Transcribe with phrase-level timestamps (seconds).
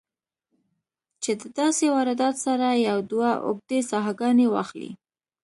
[1.23, 4.91] چې د داسې واردات سره يو دوه اوږدې ساهګانې واخلې